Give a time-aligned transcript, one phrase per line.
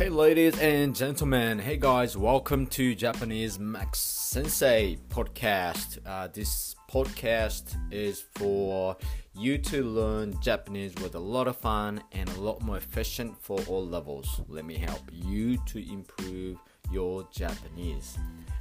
[0.00, 1.58] Hey, ladies and gentlemen.
[1.58, 2.16] Hey, guys.
[2.16, 5.98] Welcome to Japanese Max Sensei podcast.
[6.04, 8.96] Uh, this podcast is for
[9.34, 13.58] you to learn Japanese with a lot of fun and a lot more efficient for
[13.68, 14.40] all levels.
[14.48, 16.58] Let me help you to improve
[16.92, 18.18] your Japanese.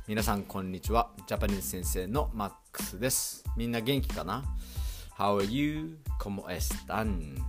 [0.08, 1.10] 皆さん、こんにちは。
[1.28, 3.44] ジャパニーズ先生のマックスです。
[3.58, 4.44] みんな元気かな
[5.18, 5.98] ?How are you?
[6.20, 7.44] ¿Cómo están?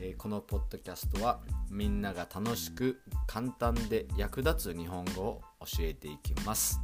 [0.00, 1.40] えー、このポッドキャストは
[1.70, 6.80] みんなが楽しく簡単で役立つ日本語を教えていきます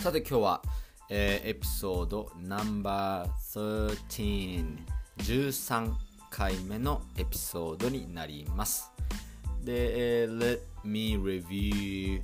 [0.00, 0.62] さて今日は、
[1.10, 4.78] えー、エピソードナンバー13
[5.18, 5.92] 13
[6.30, 8.90] 回目のエピソードになります
[9.62, 12.20] で、えー、Let me review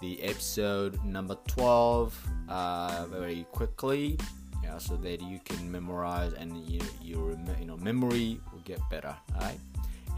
[0.00, 2.10] the episode number 12
[2.48, 4.16] uh, very quickly
[4.62, 9.58] yeah, so that you can memorize and you, your you know memory get better alright?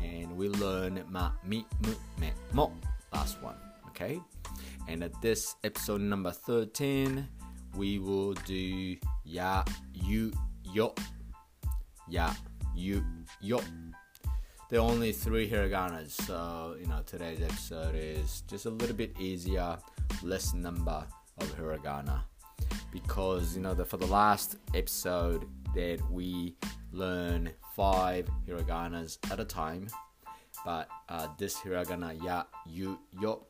[0.02, 2.72] And we learn ma mi mu me mo
[3.12, 3.56] last one
[3.88, 4.20] okay?
[4.88, 7.26] And at this episode number 13
[7.76, 10.32] we will do ya yu
[10.64, 10.94] yo.
[12.08, 12.34] Ya
[12.76, 13.02] yu
[13.40, 13.60] yo.
[14.68, 19.16] There are only three hiraganas so you know today's episode is just a little bit
[19.18, 19.78] easier
[20.22, 21.04] less number
[21.38, 22.20] of hiragana.
[22.92, 26.55] Because you know the, for the last episode that we
[26.91, 29.87] learn five hiraganas at a time
[30.65, 33.45] but uh, this hiragana ya you yo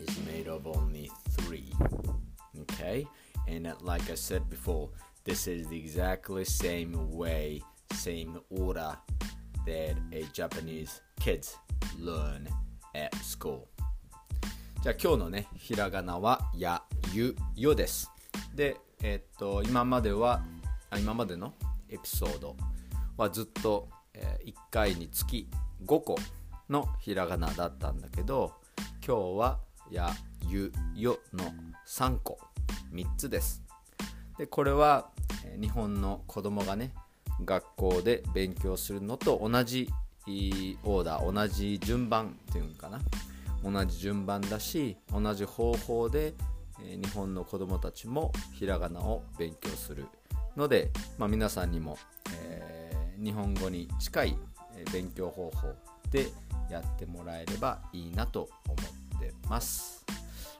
[0.00, 1.72] is made of only three
[2.60, 3.06] okay
[3.48, 4.88] and uh, like i said before
[5.24, 8.96] this is the exactly same way same order
[9.66, 11.56] that a japanese kids
[11.98, 12.48] learn
[12.94, 13.68] at school
[14.82, 18.10] じゃあ今日のねひらがなはやゆよです
[18.54, 20.53] で、えっと今まではあ
[20.97, 21.53] 今までの
[21.89, 22.55] エピソード
[23.17, 25.47] はずっと、え、1回につき
[25.85, 26.17] 5個
[26.69, 28.53] のひらがなだったんだけど
[29.05, 29.59] 今日は
[29.91, 30.09] 「や」
[30.47, 31.45] 「ゆ」「よ」の
[31.87, 32.39] 3個
[32.91, 33.63] 3つです。
[34.37, 35.11] でこれは、
[35.61, 36.93] 日本の子供がね
[37.45, 39.89] 学校で勉強するのと同じ
[40.27, 42.99] オーダー同じ順番っていうのかな。
[43.63, 46.35] 同じ順番だし同じ方法で
[46.79, 50.05] 日本の子どもたちもひらがなを勉強する。
[50.55, 51.97] ので、まあ、皆さんにも、
[52.33, 54.37] えー、日本語に近い
[54.91, 55.73] 勉強方法
[56.11, 56.27] で
[56.69, 60.05] やってもらえればいいなと思ってます。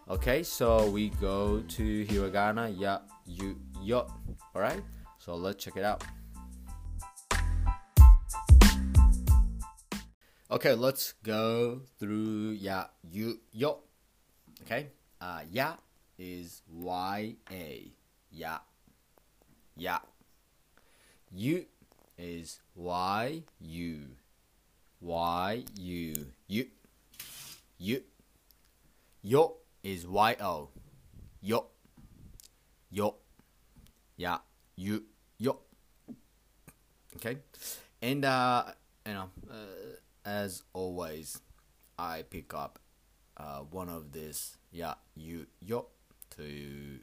[0.08, 4.06] Okay, so we go to hiragana ya, you, yo.
[4.54, 4.84] Alright,
[5.18, 6.04] so let's check it out.
[10.52, 13.80] Okay, let's go through ya, you, yo.
[14.62, 15.78] Okay, uh, ya
[16.20, 17.92] is Y A.
[18.32, 18.62] Ya.
[19.78, 20.00] Ya.
[21.32, 21.66] Yu
[22.18, 24.00] is Y U.
[25.02, 26.14] Y U.
[26.48, 26.66] Yu.
[27.78, 28.02] Yu.
[29.22, 30.70] Yo is Y O.
[31.42, 31.68] Yo.
[32.90, 33.16] Yo.
[34.16, 34.40] Ya.
[34.78, 35.04] Yu.
[35.38, 35.60] Yo.
[37.18, 37.38] Okay.
[38.02, 38.64] And, uh,
[39.06, 41.42] you know, uh, as always,
[42.00, 42.80] I pick up
[43.36, 44.58] uh, one of this.
[44.72, 44.94] Yeah.
[45.16, 45.48] Yu.
[45.62, 45.88] Yo
[46.38, 47.00] to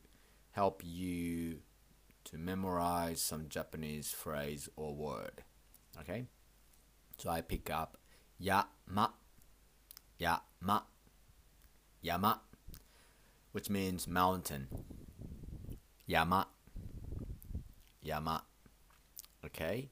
[0.53, 1.59] help you
[2.33, 5.45] to memorize some Japanese phrase or word.
[6.01, 6.25] Okay?
[7.19, 7.99] So I pick up
[8.39, 9.13] yama,
[10.19, 10.85] yama,
[12.01, 12.41] yama,
[13.53, 14.67] which means mountain.
[16.07, 16.49] Yama,
[18.03, 18.43] yama.
[19.45, 19.91] Okay?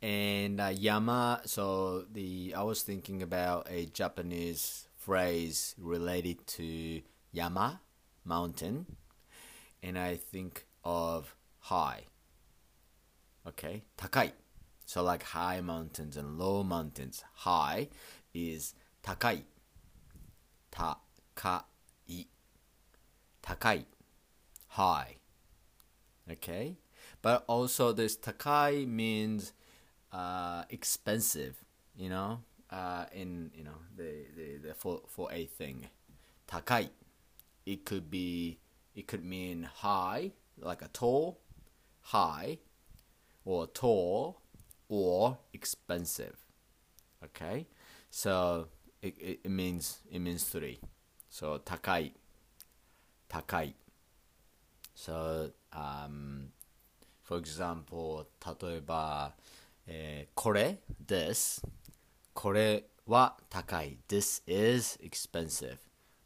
[0.00, 7.80] And uh, yama, so the I was thinking about a Japanese phrase related to yama
[8.24, 8.86] mountain
[9.82, 11.35] and I think of
[11.66, 12.02] high.
[13.46, 14.32] Okay, takai.
[14.84, 17.24] So like high mountains and low mountains.
[17.34, 17.88] High
[18.32, 19.42] is takai.
[20.70, 21.62] Takai.
[23.42, 23.84] Takai.
[24.68, 25.16] High.
[26.30, 26.76] Okay?
[27.22, 29.52] But also this takai means
[30.12, 31.64] uh, expensive,
[31.96, 32.40] you know,
[32.70, 35.88] uh, in you know the, the, the for for a thing.
[36.46, 36.90] Takai
[37.64, 38.58] it could be
[38.94, 41.40] it could mean high, like a tall,
[42.12, 42.58] high,
[43.44, 44.40] or tall,
[44.88, 46.36] or expensive.
[47.24, 47.66] Okay,
[48.10, 48.68] so
[49.02, 50.78] it, it, it means it means three.
[51.28, 52.12] So takai,
[53.28, 53.74] takai.
[54.94, 56.52] So um,
[57.22, 59.34] for example, 例えば、
[59.86, 61.62] えー、これ this
[62.32, 65.78] これは高い this is expensive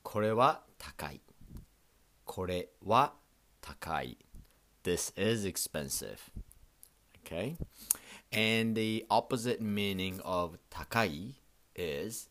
[0.02, 1.20] これは高い
[2.24, 3.12] これは
[3.60, 4.16] 高い。
[4.82, 6.30] This is expensive.
[7.24, 7.56] Okay?
[8.32, 11.34] And the opposite meaning of takai
[11.74, 12.28] is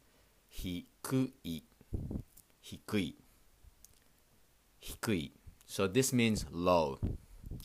[0.54, 1.62] hikui.
[2.66, 3.14] Hikui.
[4.84, 5.32] Hikui.
[5.66, 7.00] So this means low.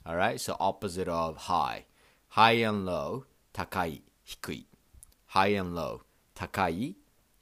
[0.04, 0.40] All right?
[0.40, 1.84] So opposite of high.
[2.28, 4.64] High and low, takai, hikui.
[5.26, 6.02] High and low,
[6.34, 6.96] takai,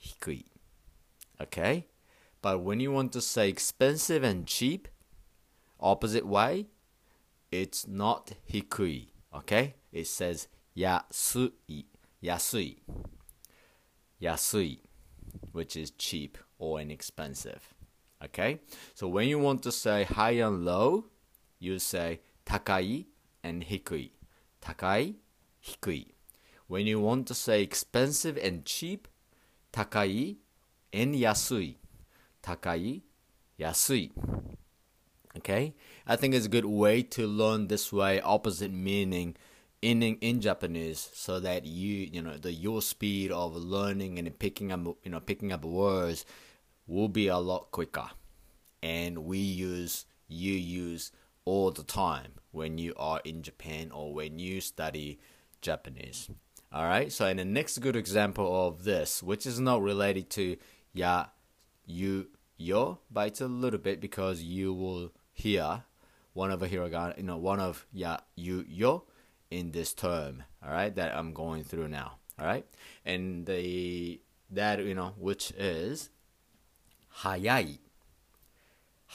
[0.04, 0.44] hikui.
[1.40, 1.86] Okay?
[2.42, 4.88] But when you want to say expensive and cheap,
[5.80, 6.66] opposite way,
[7.52, 9.08] it's not hikui.
[9.34, 9.74] Okay?
[9.92, 11.84] It says yasui.
[12.24, 12.78] Yasui.
[14.20, 14.78] Yasui,
[15.52, 17.74] which is cheap or inexpensive.
[18.24, 18.60] Okay?
[18.94, 21.04] So when you want to say high and low,
[21.58, 23.04] you say takai
[23.44, 24.12] and hikui.
[24.62, 25.16] Takai,
[25.62, 26.06] hikui.
[26.68, 29.08] When you want to say expensive and cheap,
[29.72, 30.36] takai
[30.92, 31.76] and yasui.
[32.40, 33.02] Takai,
[33.60, 34.10] yasui.
[35.36, 35.74] Okay?
[36.06, 39.36] I think it's a good way to learn this way, opposite meaning
[39.80, 44.70] in in Japanese so that you you know the your speed of learning and picking
[44.70, 46.24] up you know picking up words
[46.86, 48.08] will be a lot quicker
[48.80, 51.10] and we use you use
[51.44, 55.18] all the time when you are in Japan or when yu study
[55.60, 56.30] Japanese.
[56.72, 57.12] All right.
[57.12, 60.56] So, in the next good example of this, which is not related to
[60.92, 61.26] ya,
[61.84, 65.84] you, yo, but it's a little bit because you will hear
[66.32, 69.04] one of a hiragana, you know, one of ya, yu, yo,
[69.50, 72.66] in this term, all right, that I'm going through now, all right,
[73.04, 74.20] and the
[74.50, 76.10] that you know which is
[77.18, 77.78] hayai,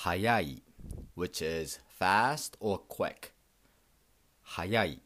[0.03, 0.61] hayai,
[1.15, 3.33] which is fast or quick,
[4.55, 4.99] hayai,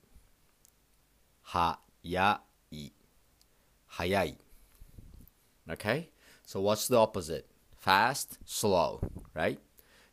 [1.49, 2.39] hayai,
[3.97, 4.35] hayai.
[5.69, 6.09] Okay,
[6.45, 7.47] so what's the opposite?
[7.77, 8.99] Fast, slow,
[9.33, 9.59] right?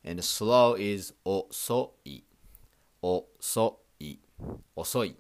[0.08, 2.24] And slow is osoi,
[3.02, 3.78] osoi.
[4.76, 5.16] 遅い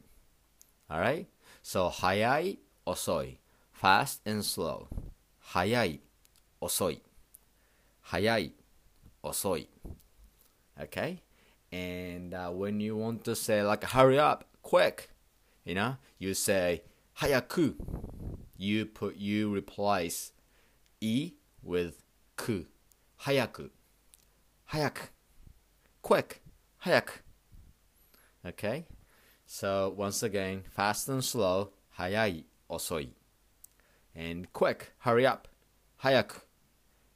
[0.89, 1.27] alright
[1.63, 3.39] so 早い遅い
[3.73, 4.87] fast and slow
[5.39, 6.01] 早い
[6.59, 7.01] 遅い
[8.01, 8.53] 早い
[9.21, 9.69] 遅い
[10.77, 11.19] okay
[11.71, 15.09] and uh, when you want to say like hurry up quick
[15.65, 17.75] you know you say 早く
[18.57, 20.33] you put you replace
[20.99, 21.33] e
[21.65, 21.93] with
[22.35, 22.67] く
[23.17, 23.71] 早く
[24.72, 25.10] Hayak.
[26.02, 26.42] Quick.
[26.84, 27.08] Hayak.
[28.44, 28.86] Okay?
[29.46, 31.70] So once again, fast and slow.
[31.98, 32.44] Hayai.
[32.70, 33.08] Osoi.
[34.14, 34.92] And quick.
[34.98, 35.48] Hurry up.
[36.04, 36.40] Hayaku.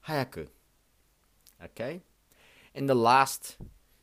[0.09, 0.49] Hayaku.
[1.63, 2.01] Okay?
[2.75, 3.57] And the last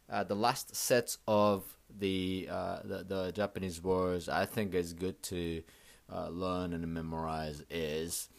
[0.09, 1.63] uh, the last sets of
[1.99, 5.63] the, uh, the, the Japanese words I think is good to
[6.11, 8.29] uh, learn and memorize is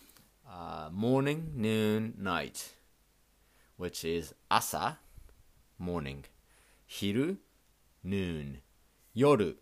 [0.51, 2.73] uh, morning, noon, night
[3.81, 4.99] which is asa,
[5.79, 6.23] morning,
[6.87, 7.39] hiru,
[8.05, 8.59] noon,
[9.17, 9.55] yoru,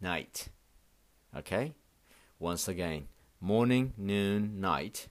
[0.00, 0.48] night.
[1.36, 1.74] Okay?
[2.38, 3.08] Once again,
[3.42, 5.08] morning, noon, night,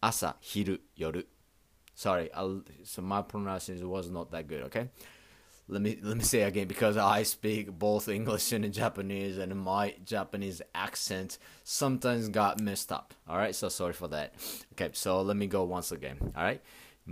[0.00, 1.24] asa, hiru, yoru.
[1.96, 4.88] Sorry, I'll, so my pronunciation was not that good, okay?
[5.66, 9.94] Let me let me say again because I speak both English and Japanese and my
[10.04, 13.14] Japanese accent sometimes got messed up.
[13.28, 14.34] All right, so sorry for that.
[14.72, 16.18] Okay, so let me go once again.
[16.36, 16.60] All right.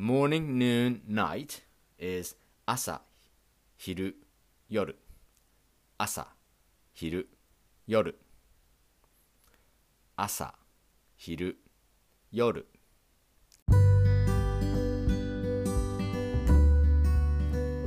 [0.01, 1.63] Morning, noon, night
[1.99, 2.37] is
[2.69, 3.01] 朝、
[3.77, 4.15] 昼、
[4.69, 4.95] 夜。
[5.99, 6.29] 朝、
[6.95, 7.29] 昼
[7.85, 8.15] 夜
[10.17, 10.55] 朝
[11.17, 11.57] 昼
[12.31, 12.65] 夜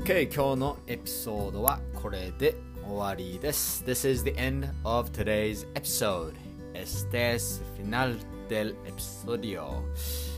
[0.04, 6.34] OK 今日のエピソードはこれで終わりです This is the end of today's episode
[6.74, 8.18] Este es final
[8.50, 9.82] del episodio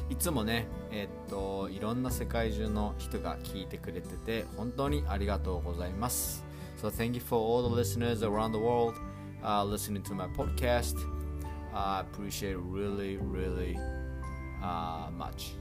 [0.08, 6.46] いつもねえっといろんな世界中の人が聞いてくれてて本当にありがとうございます
[6.82, 8.94] So thank you for all the listeners around the world
[9.44, 10.98] uh, listening to my podcast.
[11.74, 13.78] I appreciate really, really
[14.62, 15.54] uh, much.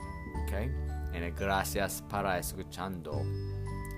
[0.47, 0.71] Okay?
[1.15, 3.21] And gracias para escuchando.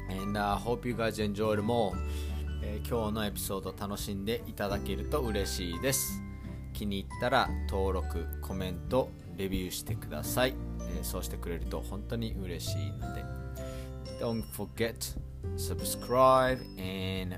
[0.08, 1.96] And I uh, hope you guys enjoyed more.
[2.62, 6.22] えー、今日のエピソード楽しんでいただけると嬉しいです。
[6.72, 10.55] 気に入ったら登録、コメント、レビューしてください。
[10.81, 13.23] えー、そうしてくれると本当に嬉しいので。
[14.19, 15.17] Don't forget
[15.55, 17.35] subscribe and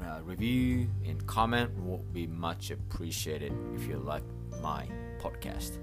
[0.00, 4.24] uh, review and comment will be much appreciated if you like
[4.60, 4.88] my
[5.20, 5.78] podcast.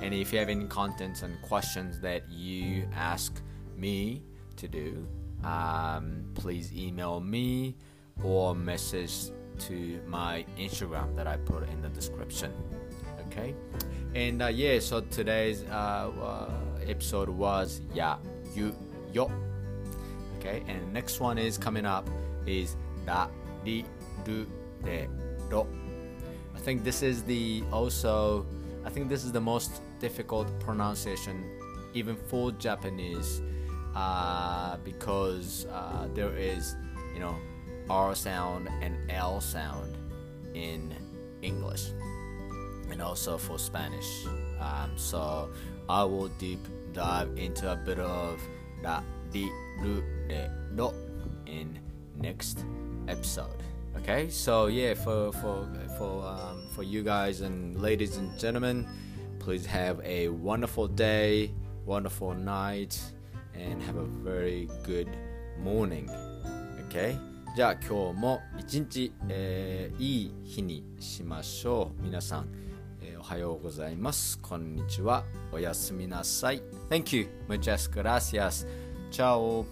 [0.00, 3.40] And if you have any contents and questions that you ask
[3.76, 4.22] me
[4.56, 5.06] to do,
[5.44, 7.76] um, please email me
[8.22, 12.52] or message to my Instagram that I put in the description.
[13.37, 13.53] Okay,
[14.15, 16.49] and uh, yeah, so today's uh, uh
[16.87, 18.17] episode was yeah
[18.55, 18.73] yu
[19.13, 19.29] yo
[20.39, 22.09] Okay, and next one is coming up
[22.47, 22.75] is
[23.05, 23.27] ra
[23.63, 23.85] ri
[24.25, 24.47] ru
[24.81, 25.07] re
[25.51, 25.67] ro.
[26.55, 28.45] I think this is the also
[28.85, 31.45] I think this is the most difficult pronunciation
[31.93, 33.41] even for Japanese
[33.95, 36.75] uh, because uh, there is
[37.13, 37.35] you know
[37.89, 39.95] R sound and L sound
[40.55, 40.93] in
[41.43, 41.93] English
[42.96, 44.26] and also for Spanish.
[44.60, 45.50] Um, so
[45.88, 46.60] I will deep
[46.92, 48.40] dive into a bit of
[48.82, 49.50] la, di,
[49.82, 50.92] lu, de, do
[51.46, 51.78] in
[52.20, 52.64] next
[53.08, 53.62] episode.
[53.96, 58.86] Okay, so yeah, for for for um, for you guys and ladies and gentlemen,
[59.38, 61.52] please have a wonderful day,
[61.84, 62.98] wonderful night,
[63.54, 65.08] and have a very good
[65.62, 66.10] morning.
[66.86, 67.18] Okay.
[67.54, 72.02] じゃあ今日も一日、えー、いい日にしましょう。
[72.02, 72.65] 皆さん、えー、お
[73.27, 74.39] はようございます。
[74.39, 75.25] こんにちは。
[75.51, 76.63] おやすみなさい。
[76.89, 77.27] Thank you.
[77.49, 78.65] Muchas gracias.
[79.11, 79.65] Ciao.